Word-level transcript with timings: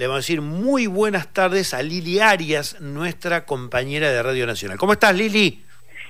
le 0.00 0.06
vamos 0.06 0.20
a 0.20 0.24
decir 0.24 0.40
muy 0.40 0.86
buenas 0.86 1.30
tardes 1.30 1.74
a 1.74 1.82
Lili 1.82 2.20
Arias, 2.20 2.80
nuestra 2.80 3.44
compañera 3.44 4.08
de 4.08 4.22
Radio 4.22 4.46
Nacional. 4.46 4.78
¿Cómo 4.78 4.94
estás, 4.94 5.14
Lili? 5.14 5.62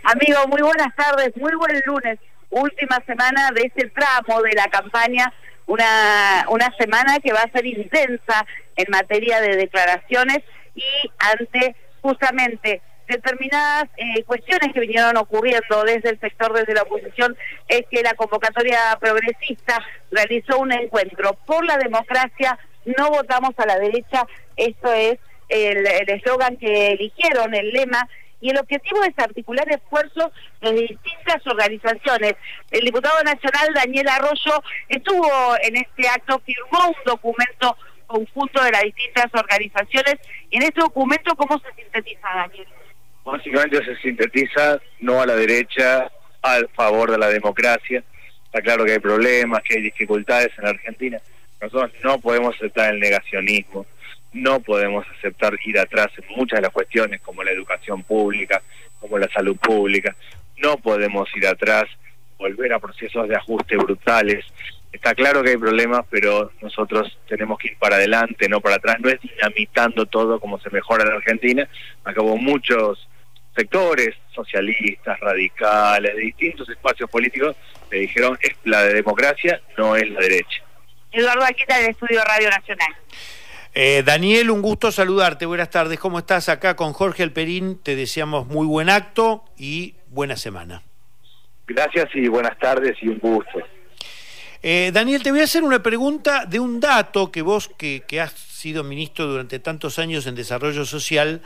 Amigo, 0.05 0.47
muy 0.47 0.63
buenas 0.63 0.95
tardes, 0.95 1.37
muy 1.37 1.51
buen 1.57 1.83
lunes, 1.85 2.21
última 2.51 3.03
semana 3.05 3.51
de 3.53 3.63
este 3.63 3.89
tramo 3.89 4.43
de 4.43 4.53
la 4.53 4.69
campaña, 4.69 5.33
una, 5.67 6.47
una 6.51 6.73
semana 6.79 7.19
que 7.19 7.33
va 7.33 7.41
a 7.41 7.51
ser 7.51 7.67
intensa 7.67 8.47
en 8.77 8.87
materia 8.91 9.41
de 9.41 9.57
declaraciones 9.57 10.39
y 10.77 10.85
ante 11.19 11.75
justamente 12.01 12.83
determinadas 13.09 13.87
eh, 13.97 14.23
cuestiones 14.23 14.73
que 14.73 14.79
vinieron 14.79 15.17
ocurriendo 15.17 15.83
desde 15.83 16.11
el 16.11 16.21
sector, 16.21 16.53
desde 16.53 16.75
la 16.75 16.83
oposición, 16.83 17.37
es 17.67 17.83
que 17.91 18.03
la 18.03 18.15
convocatoria 18.15 18.97
progresista 19.01 19.85
realizó 20.13 20.61
un 20.61 20.71
encuentro 20.71 21.37
por 21.45 21.65
la 21.65 21.77
democracia, 21.77 22.57
no 22.85 23.11
votamos 23.11 23.51
a 23.57 23.67
la 23.67 23.79
derecha, 23.79 24.27
esto 24.57 24.93
es 24.93 25.19
el 25.49 25.87
eslogan 26.09 26.57
que 26.57 26.93
eligieron, 26.93 27.55
el 27.55 27.71
lema, 27.71 28.09
y 28.41 28.51
el 28.51 28.59
objetivo 28.59 29.03
es 29.05 29.19
articular 29.19 29.71
esfuerzos 29.71 30.33
de 30.63 30.73
distintas 30.73 31.47
organizaciones. 31.47 32.35
El 32.71 32.85
diputado 32.85 33.23
nacional 33.23 33.75
Daniel 33.75 34.09
Arroyo 34.09 34.63
estuvo 34.89 35.31
en 35.63 35.77
este 35.77 36.09
acto, 36.09 36.41
firmó 36.47 36.89
un 36.89 36.95
documento 37.05 37.77
conjunto 38.07 38.63
de 38.65 38.73
las 38.73 38.83
distintas 38.83 39.27
organizaciones, 39.35 40.15
y 40.51 40.57
en 40.57 40.63
este 40.63 40.81
documento, 40.81 41.35
¿cómo 41.37 41.59
se 41.59 41.83
sintetiza, 41.83 42.29
Daniel? 42.35 42.67
Básicamente 43.25 43.85
se 43.85 43.97
sintetiza 43.97 44.81
no 45.01 45.21
a 45.21 45.27
la 45.27 45.37
derecha, 45.37 46.11
al 46.43 46.69
favor 46.71 47.11
de 47.11 47.19
la 47.19 47.29
democracia. 47.29 48.03
Está 48.47 48.63
claro 48.63 48.85
que 48.85 48.93
hay 48.93 48.99
problemas, 48.99 49.61
que 49.63 49.77
hay 49.77 49.83
dificultades 49.83 50.49
en 50.57 50.65
la 50.65 50.71
Argentina. 50.71 51.21
Nosotros 51.61 51.93
no 52.03 52.19
podemos 52.19 52.55
aceptar 52.57 52.95
el 52.95 53.01
negacionismo, 53.01 53.87
no 54.33 54.61
podemos 54.61 55.07
aceptar 55.19 55.55
ir 55.65 55.79
atrás 55.79 56.09
en 56.17 56.37
muchas 56.37 56.59
de 56.59 56.63
las 56.63 56.73
cuestiones 56.73 57.21
como 57.21 57.43
la 57.43 57.51
educación 57.51 58.03
pública, 58.03 58.63
como 59.01 59.19
la 59.19 59.29
salud 59.29 59.57
pública. 59.57 60.15
No 60.59 60.77
podemos 60.77 61.29
ir 61.37 61.47
atrás, 61.47 61.85
volver 62.39 62.73
a 62.73 62.79
procesos 62.79 63.29
de 63.29 63.37
ajuste 63.37 63.77
brutales. 63.77 64.45
Está 64.93 65.15
claro 65.15 65.43
que 65.43 65.51
hay 65.51 65.57
problemas, 65.57 66.05
pero 66.11 66.51
nosotros 66.61 67.19
tenemos 67.29 67.59
que 67.59 67.69
ir 67.69 67.77
para 67.79 67.97
adelante, 67.97 68.49
no 68.49 68.61
para 68.61 68.77
atrás. 68.77 68.97
No 69.01 69.09
es 69.09 69.21
dinamitando 69.21 70.07
todo 70.07 70.41
como 70.41 70.59
se 70.61 70.71
mejora 70.71 71.05
en 71.05 71.13
Argentina. 71.13 71.69
Acabó 72.05 72.37
muchos 72.37 73.07
sectores 73.55 74.17
socialistas, 74.35 75.19
radicales, 75.21 76.15
de 76.15 76.23
distintos 76.23 76.69
espacios 76.69 77.11
políticos, 77.11 77.57
le 77.91 78.01
dijeron 78.01 78.39
es 78.41 78.55
la 78.65 78.85
de 78.85 78.95
democracia, 78.95 79.61
no 79.77 79.97
es 79.97 80.09
la 80.09 80.21
derecha. 80.21 80.63
Eduardo 81.13 81.45
Aquita 81.45 81.79
del 81.79 81.91
Estudio 81.91 82.23
Radio 82.25 82.51
Nacional. 82.51 82.95
Eh, 83.75 84.03
Daniel, 84.05 84.51
un 84.51 84.63
gusto 84.63 84.91
saludarte. 84.91 85.47
Buenas 85.47 85.71
tardes. 85.71 85.99
¿Cómo 85.99 86.19
estás 86.19 86.49
acá 86.49 86.77
con 86.77 86.93
Jorge 86.93 87.23
Alperín? 87.23 87.79
Te 87.83 87.97
deseamos 87.97 88.47
muy 88.47 88.67
buen 88.67 88.91
acto 88.91 89.45
y 89.57 89.95
buena 90.09 90.37
semana. 90.37 90.83
Gracias 91.67 92.09
y 92.15 92.27
buenas 92.29 92.59
tardes 92.59 92.97
y 93.01 93.09
un 93.09 93.19
gusto. 93.19 93.61
Eh, 94.63 94.91
Daniel, 94.93 95.23
te 95.23 95.31
voy 95.31 95.41
a 95.41 95.45
hacer 95.45 95.63
una 95.63 95.83
pregunta 95.83 96.45
de 96.45 96.59
un 96.61 96.81
dato 96.81 97.31
que 97.31 97.43
vos, 97.43 97.71
que, 97.79 98.03
que 98.07 98.21
has 98.21 98.33
sido 98.33 98.85
ministro 98.85 99.27
durante 99.27 99.59
tantos 99.59 99.99
años 99.99 100.27
en 100.27 100.35
desarrollo 100.35 100.85
social, 100.85 101.41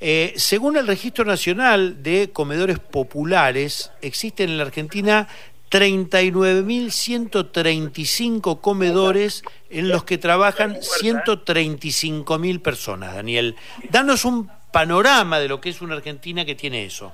eh, 0.00 0.32
según 0.36 0.76
el 0.76 0.86
Registro 0.86 1.24
Nacional 1.24 2.02
de 2.02 2.30
Comedores 2.32 2.78
Populares, 2.78 3.90
existen 4.00 4.50
en 4.50 4.58
la 4.58 4.64
Argentina 4.64 5.28
39.135 5.70 8.60
comedores 8.60 9.42
en 9.70 9.88
los 9.88 10.04
que 10.04 10.18
trabajan 10.18 10.76
135.000 10.76 12.62
personas, 12.62 13.14
Daniel. 13.14 13.56
Danos 13.90 14.24
un 14.24 14.48
panorama 14.72 15.40
de 15.40 15.48
lo 15.48 15.60
que 15.60 15.70
es 15.70 15.80
una 15.80 15.96
Argentina 15.96 16.44
que 16.44 16.54
tiene 16.54 16.84
eso. 16.84 17.12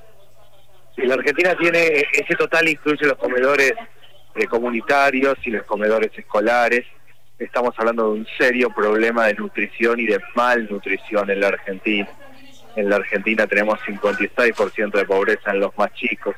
la 0.97 1.15
Argentina 1.15 1.57
tiene, 1.57 2.05
ese 2.13 2.35
total 2.37 2.69
incluye 2.69 3.07
los 3.07 3.17
comedores 3.19 3.73
eh, 4.35 4.47
comunitarios 4.47 5.39
y 5.45 5.51
los 5.51 5.63
comedores 5.65 6.11
escolares. 6.17 6.85
Estamos 7.39 7.75
hablando 7.79 8.13
de 8.13 8.21
un 8.21 8.27
serio 8.39 8.71
problema 8.71 9.27
de 9.27 9.35
nutrición 9.35 10.01
y 10.01 10.07
de 10.07 10.19
malnutrición 10.35 11.29
en 11.31 11.41
la 11.41 11.49
Argentina 11.49 12.09
en 12.77 12.91
la 12.91 12.97
Argentina 12.97 13.47
tenemos 13.47 13.79
56% 13.81 14.93
de 14.93 15.05
pobreza 15.05 15.53
en 15.53 15.61
los 15.61 15.77
más 15.79 15.93
chicos. 15.95 16.35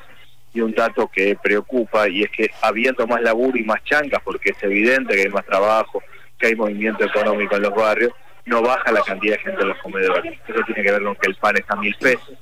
Y 0.57 0.61
un 0.61 0.73
dato 0.73 1.07
que 1.07 1.37
preocupa 1.39 2.09
y 2.09 2.23
es 2.23 2.31
que 2.31 2.49
habiendo 2.63 3.05
más 3.05 3.21
laburo 3.21 3.55
y 3.59 3.63
más 3.63 3.83
chancas, 3.83 4.19
porque 4.23 4.49
es 4.49 4.63
evidente 4.63 5.13
que 5.13 5.21
hay 5.21 5.29
más 5.29 5.45
trabajo, 5.45 6.01
que 6.35 6.47
hay 6.47 6.55
movimiento 6.55 7.05
económico 7.05 7.55
en 7.55 7.61
los 7.61 7.75
barrios, 7.75 8.11
no 8.45 8.63
baja 8.63 8.91
la 8.91 9.03
cantidad 9.03 9.35
de 9.35 9.43
gente 9.43 9.61
en 9.61 9.67
los 9.67 9.77
comedores. 9.77 10.33
Eso 10.47 10.59
tiene 10.65 10.81
que 10.81 10.91
ver 10.91 11.03
con 11.03 11.15
que 11.15 11.29
el 11.29 11.35
pan 11.35 11.57
está 11.57 11.75
a 11.75 11.79
mil 11.79 11.93
pesos, 11.99 12.33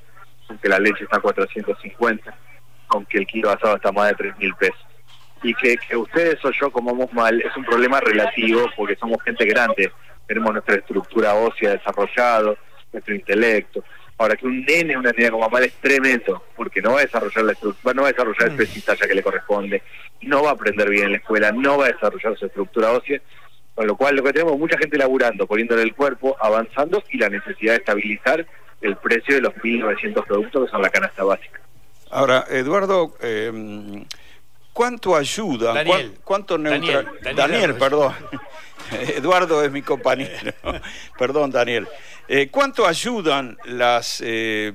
con 0.46 0.56
que 0.56 0.66
la 0.66 0.78
leche 0.78 1.04
está 1.04 1.18
a 1.18 1.20
450, 1.20 2.34
con 2.86 3.04
que 3.04 3.18
el 3.18 3.26
kilo 3.26 3.50
asado 3.50 3.76
está 3.76 3.90
a 3.90 3.92
más 3.92 4.08
de 4.08 4.14
tres 4.14 4.38
mil 4.38 4.54
pesos. 4.54 4.86
Y 5.42 5.52
que, 5.52 5.76
que 5.76 5.94
ustedes 5.94 6.42
o 6.42 6.50
yo 6.52 6.70
comamos 6.70 7.12
mal 7.12 7.38
es 7.42 7.54
un 7.54 7.66
problema 7.66 8.00
relativo 8.00 8.64
porque 8.78 8.96
somos 8.96 9.22
gente 9.24 9.44
grande, 9.44 9.92
tenemos 10.26 10.54
nuestra 10.54 10.76
estructura 10.76 11.34
ósea 11.34 11.72
desarrollada, 11.72 12.54
nuestro 12.94 13.14
intelecto. 13.14 13.84
Ahora, 14.18 14.34
que 14.36 14.46
un 14.46 14.64
nene, 14.64 14.96
una 14.96 15.12
niña 15.12 15.30
como 15.30 15.48
mamá 15.48 15.60
es 15.60 15.74
tremendo, 15.74 16.42
porque 16.56 16.80
no 16.80 16.92
va 16.92 17.00
a 17.00 17.04
desarrollar 17.04 17.44
la 17.44 17.52
estructura, 17.52 17.94
no 17.94 18.02
va 18.02 18.08
a 18.08 18.12
desarrollar 18.12 18.48
el 18.48 18.54
mm. 18.54 18.56
presentaje 18.56 19.08
que 19.08 19.14
le 19.14 19.22
corresponde, 19.22 19.82
no 20.22 20.42
va 20.42 20.50
a 20.50 20.52
aprender 20.54 20.88
bien 20.88 21.06
en 21.06 21.12
la 21.12 21.18
escuela, 21.18 21.52
no 21.52 21.78
va 21.78 21.86
a 21.86 21.92
desarrollar 21.92 22.36
su 22.38 22.46
estructura 22.46 22.92
ósea, 22.92 23.20
con 23.74 23.86
lo 23.86 23.94
cual 23.94 24.16
lo 24.16 24.22
que 24.22 24.32
tenemos 24.32 24.58
mucha 24.58 24.78
gente 24.78 24.96
laburando, 24.96 25.46
poniéndole 25.46 25.82
el 25.82 25.94
cuerpo, 25.94 26.34
avanzando 26.40 27.02
y 27.10 27.18
la 27.18 27.28
necesidad 27.28 27.72
de 27.72 27.78
estabilizar 27.78 28.46
el 28.80 28.96
precio 28.96 29.34
de 29.34 29.42
los 29.42 29.54
1.900 29.54 30.24
productos 30.26 30.64
que 30.64 30.70
son 30.70 30.80
la 30.82 30.90
canasta 30.90 31.22
básica. 31.22 31.60
Ahora, 32.10 32.46
Eduardo, 32.48 33.16
eh, 33.20 33.52
¿cuánto 34.72 35.14
ayuda? 35.14 35.74
Daniel, 35.74 36.14
¿Cuánto 36.24 36.56
Daniel, 36.56 37.06
Daniel, 37.34 37.74
perdón. 37.74 38.14
Eduardo 39.16 39.62
es 39.64 39.70
mi 39.70 39.82
compañero. 39.82 40.52
perdón, 41.18 41.50
Daniel. 41.50 41.88
Eh, 42.28 42.48
¿Cuánto 42.50 42.86
ayudan 42.86 43.56
las, 43.66 44.20
eh, 44.24 44.72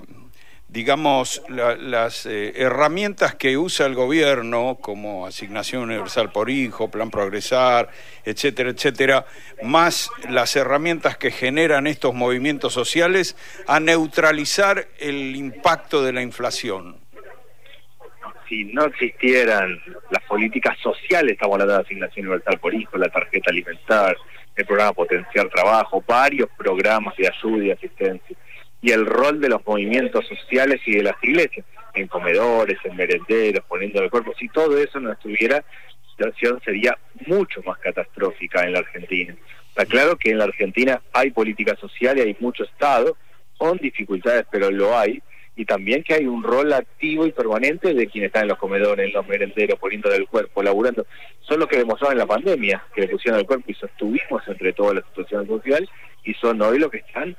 digamos, 0.70 1.44
las 1.50 2.26
eh, 2.26 2.54
herramientas 2.56 3.36
que 3.36 3.58
usa 3.58 3.88
el 3.88 3.94
gobierno, 3.94 4.78
como 4.80 5.26
asignación 5.26 5.84
universal 5.84 6.32
por 6.32 6.50
hijo, 6.50 6.90
plan 6.90 7.12
progresar, 7.12 7.90
etcétera, 8.24 8.70
etcétera, 8.70 9.26
más 9.64 10.10
las 10.30 10.56
herramientas 10.56 11.18
que 11.18 11.30
generan 11.30 11.88
estos 11.88 12.14
movimientos 12.14 12.72
sociales 12.72 13.36
a 13.68 13.82
neutralizar 13.82 14.88
el 15.00 15.36
impacto 15.36 16.04
de 16.04 16.14
la 16.14 16.22
inflación? 16.22 17.02
si 18.52 18.66
no 18.66 18.84
existieran 18.84 19.82
las 20.10 20.22
políticas 20.24 20.78
sociales, 20.80 21.32
estamos 21.32 21.54
hablando 21.54 21.76
de 21.76 21.84
asignación 21.84 22.28
universal 22.28 22.60
por 22.60 22.74
hijo, 22.74 22.98
la 22.98 23.08
tarjeta 23.08 23.50
alimentar, 23.50 24.18
el 24.62 24.68
programa 24.68 24.94
Potenciar 24.94 25.50
Trabajo, 25.50 26.04
varios 26.08 26.50
programas 26.58 27.16
de 27.18 27.28
ayuda 27.28 27.66
y 27.66 27.72
asistencia, 27.72 28.38
y 28.82 28.92
el 28.92 29.06
rol 29.06 29.40
de 29.40 29.50
los 29.50 29.66
movimientos 29.66 30.26
sociales 30.28 30.82
y 30.86 30.96
de 30.96 31.04
las 31.04 31.16
iglesias, 31.22 31.66
en 31.94 32.08
comedores, 32.08 32.78
en 32.84 32.96
merenderos, 32.96 33.66
poniendo 33.68 34.02
el 34.02 34.10
cuerpo, 34.10 34.34
si 34.40 34.48
todo 34.50 34.78
eso 34.78 35.00
no 35.00 35.12
estuviera, 35.12 35.58
la 35.58 36.08
situación 36.12 36.62
sería 36.64 36.98
mucho 37.28 37.62
más 37.64 37.78
catastrófica 37.80 38.64
en 38.64 38.74
la 38.74 38.80
Argentina. 38.80 39.36
Está 39.70 39.86
claro 39.86 40.18
que 40.18 40.32
en 40.32 40.38
la 40.38 40.46
Argentina 40.46 41.02
hay 41.14 41.32
política 41.32 41.76
social 41.76 42.18
y 42.18 42.22
hay 42.22 42.38
mucho 42.40 42.64
Estado, 42.64 43.18
con 43.58 43.78
dificultades, 43.78 44.46
pero 44.52 44.72
lo 44.72 44.98
hay, 44.98 45.22
y 45.56 45.66
también 45.66 46.04
que 46.04 46.14
hay 46.14 46.26
un 46.26 46.44
rol 46.44 46.72
activo 46.74 47.26
y 47.26 47.32
permanente 47.32 47.94
de 47.94 48.08
quienes 48.08 48.30
están 48.30 48.44
en 48.44 48.50
los 48.50 48.58
comedores, 48.58 49.08
en 49.08 49.14
los 49.14 49.28
merenderos, 49.28 49.78
poniendo 49.80 50.10
del 50.10 50.28
cuerpo, 50.28 50.64
laburando. 50.64 51.06
Son 51.42 51.60
los 51.60 51.68
que 51.68 51.78
demostraron 51.78 52.14
en 52.14 52.20
la 52.20 52.26
pandemia, 52.26 52.84
que 52.96 53.02
le 53.02 53.08
pusieron 53.10 53.40
el 53.40 53.46
cuerpo 53.46 53.66
y 53.68 53.74
sostuvimos 53.74 54.42
entre 54.48 54.74
toda 54.74 54.96
la 54.96 55.02
situación 55.02 55.46
social, 55.48 55.90
y 56.24 56.34
son 56.36 56.62
hoy 56.62 56.80
los 56.80 56.90
que 56.90 57.00
están 57.00 57.36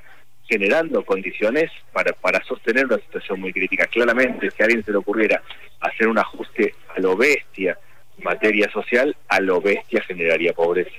generando 0.48 1.04
condiciones 1.04 1.70
para, 1.92 2.12
para 2.12 2.44
sostener 2.44 2.86
una 2.86 2.98
situación 2.98 3.40
muy 3.40 3.52
crítica. 3.52 3.86
Claramente, 3.86 4.50
si 4.50 4.62
a 4.62 4.66
alguien 4.66 4.84
se 4.84 4.90
le 4.90 4.98
ocurriera 4.98 5.42
hacer 5.80 6.08
un 6.08 6.18
ajuste 6.18 6.74
a 6.94 7.00
lo 7.00 7.16
bestia 7.16 7.78
en 8.18 8.24
materia 8.24 8.70
social, 8.70 9.16
a 9.28 9.40
lo 9.40 9.60
bestia 9.60 10.02
generaría 10.02 10.52
pobreza. 10.52 10.90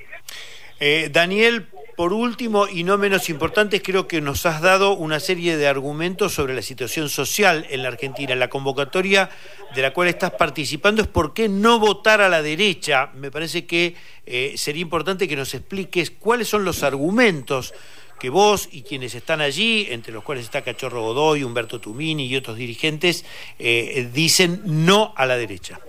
Eh, 0.79 1.09
Daniel, 1.11 1.67
por 1.95 2.13
último 2.13 2.67
y 2.67 2.83
no 2.83 2.97
menos 2.97 3.29
importante, 3.29 3.81
creo 3.81 4.07
que 4.07 4.21
nos 4.21 4.45
has 4.45 4.61
dado 4.61 4.93
una 4.93 5.19
serie 5.19 5.57
de 5.57 5.67
argumentos 5.67 6.33
sobre 6.33 6.55
la 6.55 6.61
situación 6.61 7.09
social 7.09 7.65
en 7.69 7.83
la 7.83 7.89
Argentina. 7.89 8.35
La 8.35 8.49
convocatoria 8.49 9.29
de 9.75 9.81
la 9.81 9.93
cual 9.93 10.07
estás 10.07 10.31
participando 10.31 11.01
es 11.01 11.07
por 11.07 11.33
qué 11.33 11.49
no 11.49 11.79
votar 11.79 12.21
a 12.21 12.29
la 12.29 12.41
derecha. 12.41 13.11
Me 13.15 13.31
parece 13.31 13.65
que 13.65 13.95
eh, 14.25 14.53
sería 14.55 14.81
importante 14.81 15.27
que 15.27 15.35
nos 15.35 15.53
expliques 15.53 16.11
cuáles 16.11 16.47
son 16.47 16.65
los 16.65 16.83
argumentos 16.83 17.73
que 18.19 18.29
vos 18.29 18.69
y 18.71 18.83
quienes 18.83 19.15
están 19.15 19.41
allí, 19.41 19.87
entre 19.89 20.13
los 20.13 20.23
cuales 20.23 20.45
está 20.45 20.61
Cachorro 20.61 21.01
Godoy, 21.01 21.43
Humberto 21.43 21.79
Tumini 21.79 22.25
y 22.27 22.35
otros 22.35 22.57
dirigentes, 22.57 23.25
eh, 23.59 24.09
dicen 24.13 24.61
no 24.65 25.13
a 25.15 25.25
la 25.25 25.35
derecha. 25.35 25.79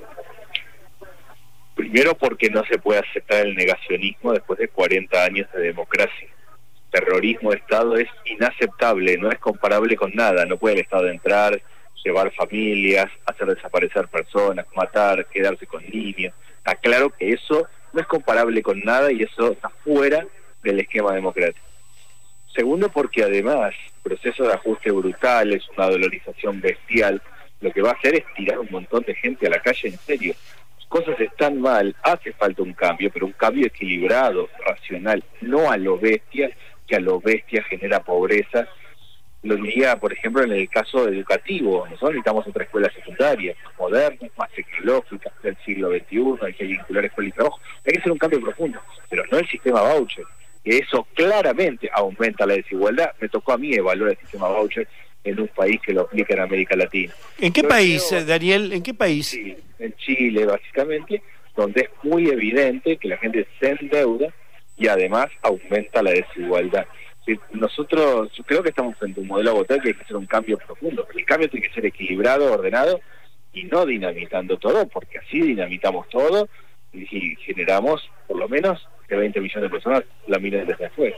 Primero 1.74 2.14
porque 2.14 2.50
no 2.50 2.64
se 2.64 2.78
puede 2.78 3.00
aceptar 3.00 3.46
el 3.46 3.54
negacionismo 3.54 4.32
después 4.32 4.58
de 4.58 4.68
40 4.68 5.24
años 5.24 5.48
de 5.52 5.60
democracia. 5.60 6.28
terrorismo 6.90 7.50
de 7.50 7.56
Estado 7.56 7.96
es 7.96 8.08
inaceptable, 8.24 9.18
no 9.18 9.28
es 9.30 9.38
comparable 9.40 9.96
con 9.96 10.12
nada, 10.14 10.46
no 10.46 10.56
puede 10.56 10.76
el 10.76 10.82
Estado 10.82 11.08
entrar, 11.08 11.60
llevar 12.04 12.32
familias, 12.32 13.10
hacer 13.26 13.48
desaparecer 13.48 14.06
personas, 14.06 14.66
matar, 14.76 15.26
quedarse 15.26 15.66
con 15.66 15.82
niños. 15.88 16.32
Está 16.58 16.76
claro 16.76 17.10
que 17.10 17.32
eso 17.32 17.66
no 17.92 18.00
es 18.00 18.06
comparable 18.06 18.62
con 18.62 18.80
nada 18.80 19.10
y 19.10 19.22
eso 19.22 19.52
está 19.52 19.70
fuera 19.82 20.24
del 20.62 20.80
esquema 20.80 21.12
democrático. 21.14 21.66
Segundo, 22.54 22.88
porque 22.88 23.24
además, 23.24 23.74
proceso 24.02 24.44
de 24.44 24.54
ajuste 24.54 24.92
brutal, 24.92 25.52
es 25.52 25.68
una 25.76 25.88
dolorización 25.88 26.60
bestial, 26.60 27.20
lo 27.60 27.72
que 27.72 27.82
va 27.82 27.90
a 27.90 27.94
hacer 27.94 28.14
es 28.14 28.24
tirar 28.36 28.58
un 28.58 28.68
montón 28.70 29.02
de 29.02 29.14
gente 29.14 29.46
a 29.46 29.50
la 29.50 29.58
calle 29.58 29.88
en 29.88 29.98
serio. 29.98 30.34
Cosas 30.94 31.18
están 31.18 31.60
mal, 31.60 31.96
hace 32.04 32.32
falta 32.34 32.62
un 32.62 32.72
cambio, 32.72 33.10
pero 33.12 33.26
un 33.26 33.32
cambio 33.32 33.66
equilibrado, 33.66 34.48
racional, 34.64 35.24
no 35.40 35.68
a 35.68 35.76
lo 35.76 35.98
bestia, 35.98 36.56
que 36.86 36.94
a 36.94 37.00
lo 37.00 37.18
bestia 37.18 37.64
genera 37.64 37.98
pobreza. 37.98 38.68
Lo 39.42 39.56
diría, 39.56 39.98
por 39.98 40.12
ejemplo, 40.12 40.44
en 40.44 40.52
el 40.52 40.68
caso 40.68 41.08
educativo. 41.08 41.84
Nosotros 41.86 42.10
necesitamos 42.10 42.46
otra 42.46 42.62
escuela 42.62 42.92
secundaria, 42.94 43.56
moderna, 43.76 44.28
más 44.38 44.48
tecnológica, 44.52 45.32
del 45.42 45.56
siglo 45.64 45.90
XXI, 45.90 46.46
hay 46.46 46.54
que 46.54 46.64
vincular 46.64 47.04
escuela 47.06 47.28
y 47.28 47.32
trabajo. 47.32 47.60
Hay 47.84 47.92
que 47.92 47.98
hacer 47.98 48.12
un 48.12 48.18
cambio 48.18 48.40
profundo, 48.40 48.80
pero 49.10 49.24
no 49.32 49.38
el 49.38 49.48
sistema 49.48 49.82
voucher, 49.82 50.24
que 50.64 50.78
eso 50.78 51.06
claramente 51.14 51.90
aumenta 51.92 52.46
la 52.46 52.54
desigualdad. 52.54 53.12
Me 53.20 53.28
tocó 53.28 53.52
a 53.52 53.58
mí 53.58 53.74
evaluar 53.74 54.12
el 54.12 54.18
sistema 54.18 54.48
voucher 54.48 54.88
en 55.22 55.40
un 55.40 55.48
país 55.48 55.80
que 55.80 55.92
lo 55.92 56.02
aplica 56.02 56.34
en 56.34 56.40
América 56.40 56.74
Latina. 56.76 57.12
¿En 57.38 57.52
qué 57.52 57.64
país, 57.64 58.14
Daniel? 58.26 58.72
¿En 58.72 58.82
qué 58.82 58.94
país? 58.94 59.28
Sí, 59.28 59.56
en 59.78 59.94
Chile, 59.96 60.46
básicamente, 60.46 61.22
donde 61.56 61.82
es 61.82 61.90
muy 62.02 62.28
evidente 62.28 62.96
que 62.96 63.08
la 63.08 63.16
gente 63.18 63.46
se 63.60 63.70
endeuda 63.70 64.32
y 64.76 64.88
además 64.88 65.28
aumenta 65.42 66.02
la 66.02 66.10
desigualdad. 66.10 66.86
Nosotros 67.52 68.30
creo 68.44 68.62
que 68.62 68.68
estamos 68.68 68.98
frente 68.98 69.20
a 69.20 69.22
un 69.22 69.28
modelo 69.28 69.54
votar 69.54 69.80
que 69.80 69.88
hay 69.88 69.94
que 69.94 70.02
hacer 70.02 70.16
un 70.16 70.26
cambio 70.26 70.58
profundo. 70.58 71.06
El 71.14 71.24
cambio 71.24 71.48
tiene 71.48 71.66
que 71.66 71.74
ser 71.74 71.86
equilibrado, 71.86 72.52
ordenado 72.52 73.00
y 73.52 73.64
no 73.64 73.86
dinamitando 73.86 74.58
todo, 74.58 74.86
porque 74.88 75.18
así 75.18 75.40
dinamitamos 75.40 76.08
todo 76.10 76.48
y 76.92 77.36
generamos 77.36 78.10
por 78.26 78.38
lo 78.38 78.48
menos 78.48 78.86
que 79.08 79.16
20 79.16 79.40
millones 79.40 79.62
de 79.62 79.70
personas 79.70 80.04
la 80.26 80.38
miren 80.38 80.66
desde 80.66 80.86
afuera. 80.86 81.16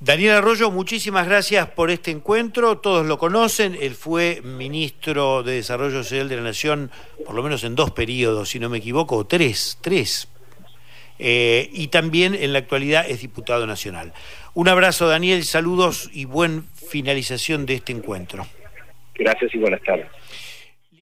Daniel 0.00 0.32
Arroyo, 0.32 0.72
muchísimas 0.72 1.28
gracias 1.28 1.68
por 1.68 1.90
este 1.90 2.10
encuentro. 2.10 2.78
Todos 2.78 3.06
lo 3.06 3.18
conocen. 3.18 3.78
Él 3.80 3.94
fue 3.94 4.40
ministro 4.42 5.44
de 5.44 5.54
Desarrollo 5.54 6.02
Social 6.02 6.28
de 6.28 6.36
la 6.36 6.42
Nación, 6.42 6.90
por 7.24 7.36
lo 7.36 7.42
menos 7.44 7.62
en 7.62 7.76
dos 7.76 7.92
periodos, 7.92 8.48
si 8.48 8.58
no 8.58 8.68
me 8.68 8.78
equivoco, 8.78 9.24
tres, 9.26 9.78
tres. 9.80 10.28
Eh, 11.20 11.70
y 11.72 11.86
también 11.86 12.34
en 12.34 12.52
la 12.52 12.58
actualidad 12.58 13.08
es 13.08 13.20
diputado 13.20 13.64
nacional. 13.64 14.12
Un 14.54 14.68
abrazo, 14.68 15.06
Daniel, 15.06 15.44
saludos 15.44 16.10
y 16.12 16.24
buen 16.24 16.64
finalización 16.74 17.64
de 17.64 17.74
este 17.74 17.92
encuentro. 17.92 18.44
Gracias 19.14 19.54
y 19.54 19.58
buenas 19.58 19.82
tardes. 19.82 20.08